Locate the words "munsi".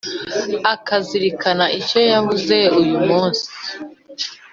3.07-3.47